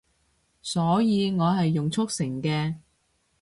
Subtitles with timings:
[0.63, 2.77] 所以我係用速成嘅